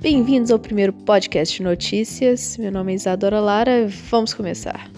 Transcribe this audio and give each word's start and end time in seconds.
Bem-vindos 0.00 0.50
ao 0.50 0.58
primeiro 0.58 0.92
podcast 0.92 1.56
de 1.56 1.62
notícias. 1.62 2.56
Meu 2.58 2.70
nome 2.70 2.92
é 2.92 2.94
Isadora 2.94 3.40
Lara. 3.40 3.88
Vamos 4.10 4.34
começar. 4.34 4.90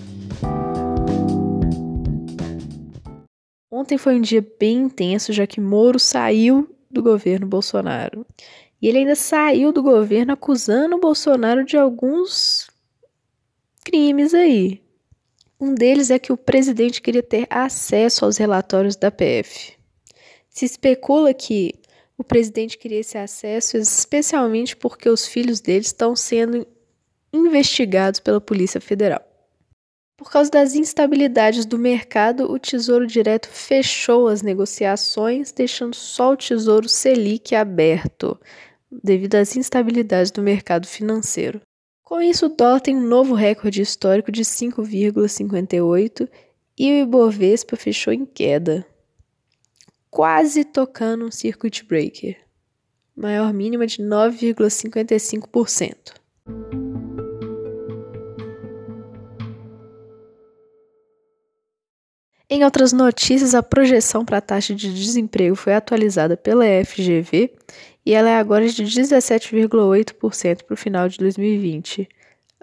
Ontem 3.70 3.96
foi 3.96 4.16
um 4.16 4.20
dia 4.20 4.44
bem 4.58 4.78
intenso, 4.78 5.32
já 5.32 5.46
que 5.46 5.60
Moro 5.60 5.98
saiu 5.98 6.74
do 6.90 7.02
governo 7.02 7.46
Bolsonaro. 7.46 8.26
E 8.82 8.88
ele 8.88 8.98
ainda 8.98 9.14
saiu 9.14 9.72
do 9.72 9.82
governo 9.82 10.32
acusando 10.32 10.96
o 10.96 11.00
Bolsonaro 11.00 11.64
de 11.64 11.76
alguns 11.76 12.68
crimes 13.84 14.34
aí. 14.34 14.82
Um 15.60 15.74
deles 15.74 16.10
é 16.10 16.18
que 16.18 16.32
o 16.32 16.36
presidente 16.36 17.00
queria 17.00 17.22
ter 17.22 17.46
acesso 17.48 18.24
aos 18.24 18.36
relatórios 18.36 18.96
da 18.96 19.10
PF. 19.10 19.74
Se 20.48 20.64
especula 20.64 21.32
que 21.32 21.74
o 22.18 22.24
presidente 22.24 22.76
queria 22.76 22.98
esse 22.98 23.16
acesso 23.16 23.76
especialmente 23.76 24.76
porque 24.76 25.08
os 25.08 25.26
filhos 25.26 25.60
dele 25.60 25.84
estão 25.84 26.16
sendo 26.16 26.66
investigados 27.32 28.18
pela 28.18 28.40
Polícia 28.40 28.80
Federal. 28.80 29.24
Por 30.16 30.32
causa 30.32 30.50
das 30.50 30.74
instabilidades 30.74 31.64
do 31.64 31.78
mercado, 31.78 32.50
o 32.50 32.58
Tesouro 32.58 33.06
Direto 33.06 33.48
fechou 33.48 34.26
as 34.26 34.42
negociações, 34.42 35.52
deixando 35.52 35.94
só 35.94 36.32
o 36.32 36.36
Tesouro 36.36 36.88
Selic 36.88 37.54
aberto, 37.54 38.36
devido 38.90 39.36
às 39.36 39.56
instabilidades 39.56 40.32
do 40.32 40.42
mercado 40.42 40.88
financeiro. 40.88 41.60
Com 42.02 42.20
isso, 42.20 42.46
o 42.46 42.48
dólar 42.48 42.80
tem 42.80 42.96
um 42.96 43.06
novo 43.06 43.32
recorde 43.34 43.80
histórico 43.80 44.32
de 44.32 44.42
5,58 44.42 46.28
e 46.76 46.90
o 46.90 47.02
Ibovespa 47.02 47.76
fechou 47.76 48.12
em 48.12 48.26
queda 48.26 48.84
quase 50.10 50.64
tocando 50.64 51.26
um 51.26 51.30
circuit 51.30 51.84
breaker, 51.84 52.36
maior 53.14 53.52
mínima 53.52 53.86
de 53.86 54.02
9,55%. 54.02 56.16
Em 62.50 62.64
outras 62.64 62.94
notícias, 62.94 63.54
a 63.54 63.62
projeção 63.62 64.24
para 64.24 64.38
a 64.38 64.40
taxa 64.40 64.74
de 64.74 64.90
desemprego 64.92 65.54
foi 65.54 65.74
atualizada 65.74 66.34
pela 66.34 66.64
FGV 66.82 67.54
e 68.06 68.14
ela 68.14 68.30
é 68.30 68.38
agora 68.38 68.66
de 68.66 68.82
17,8% 68.82 70.64
para 70.64 70.72
o 70.72 70.76
final 70.76 71.10
de 71.10 71.18
2020. 71.18 72.08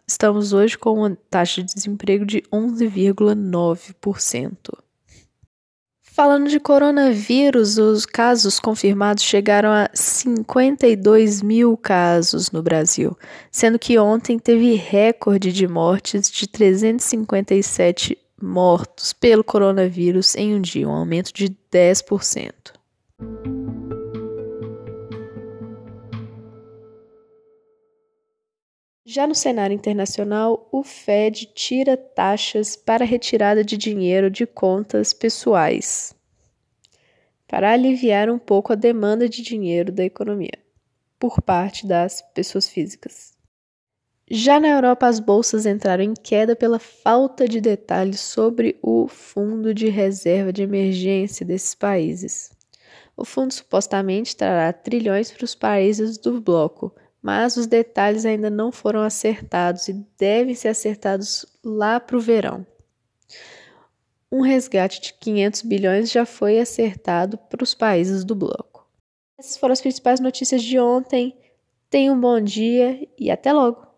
Estamos 0.07 0.53
hoje 0.53 0.75
com 0.75 0.93
uma 0.93 1.15
taxa 1.30 1.61
de 1.61 1.71
desemprego 1.71 2.25
de 2.25 2.41
11,9%. 2.52 4.84
Falando 6.16 6.47
de 6.47 6.61
coronavírus, 6.61 7.77
os 7.77 8.05
casos 8.05 8.58
confirmados 8.58 9.21
chegaram 9.21 9.69
a 9.69 9.89
52 9.94 11.41
mil 11.41 11.75
casos 11.75 12.52
no 12.52 12.63
Brasil, 12.63 13.17
sendo 13.52 13.77
que 13.77 13.99
ontem 13.99 14.39
teve 14.39 14.75
recorde 14.75 15.52
de 15.52 15.67
mortes 15.67 16.31
de 16.31 16.47
357 16.47 18.17
mortos 18.41 19.11
pelo 19.11 19.43
coronavírus 19.43 20.38
em 20.38 20.55
um 20.55 20.61
dia, 20.61 20.88
um 20.88 20.93
aumento 20.93 21.33
de 21.33 21.49
10%. 21.69 22.53
Já 29.08 29.28
no 29.28 29.36
cenário 29.36 29.75
internacional, 29.75 30.67
o 30.72 30.81
Fed 30.81 31.52
tira 31.53 31.95
taxas 31.95 32.75
para 32.75 33.06
retirada 33.06 33.64
de 33.64 33.78
dinheiro 33.78 34.31
de 34.31 34.48
contas 34.48 35.14
pessoais, 35.14 36.16
para 37.48 37.72
aliviar 37.72 38.31
um 38.31 38.39
pouco 38.39 38.73
a 38.73 38.76
demanda 38.76 39.30
de 39.30 39.44
dinheiro 39.44 39.92
da 39.92 40.03
economia 40.03 40.58
por 41.20 41.39
parte 41.39 41.86
das 41.86 42.23
pessoas 42.33 42.67
físicas. 42.67 43.36
Já 44.28 44.59
na 44.59 44.70
Europa, 44.70 45.06
as 45.06 45.20
bolsas 45.20 45.67
entraram 45.67 46.04
em 46.04 46.15
queda 46.15 46.55
pela 46.55 46.80
falta 46.80 47.48
de 47.48 47.61
detalhes 47.61 48.20
sobre 48.20 48.80
o 48.82 49.08
fundo 49.08 49.71
de 49.71 49.88
reserva 49.88 50.52
de 50.52 50.64
emergência 50.64 51.45
desses 51.45 51.76
países. 51.76 52.49
O 53.15 53.23
fundo 53.23 53.54
supostamente 53.54 54.36
trará 54.36 54.73
trilhões 54.73 55.30
para 55.30 55.45
os 55.45 55.54
países 55.54 56.17
do 56.17 56.42
bloco 56.42 56.92
mas 57.25 57.58
os 57.58 57.65
detalhes 57.65 58.23
ainda 58.23 58.52
não 58.52 58.71
foram 58.71 59.02
acertados 59.02 59.87
e 59.87 59.93
devem 60.15 60.53
ser 60.53 60.67
acertados 60.67 61.43
lá 61.63 61.99
para 61.99 62.15
o 62.15 62.19
verão. 62.19 62.63
Um 64.31 64.41
resgate 64.41 65.02
de 65.02 65.13
500 65.15 65.64
bilhões 65.64 66.11
já 66.11 66.23
foi 66.23 66.59
acertado 66.59 67.35
para 67.35 67.64
os 67.64 67.73
países 67.73 68.23
do 68.23 68.35
bloco. 68.35 68.87
Essas 69.39 69.58
foram 69.58 69.73
as 69.73 69.81
principais 69.81 70.19
notícias 70.19 70.61
de 70.61 70.77
ontem. 70.77 71.35
Tenha 71.89 72.14
um 72.14 72.21
bom 72.21 72.39
dia 72.39 73.09
e 73.17 73.31
até 73.31 73.52
logo! 73.52 73.95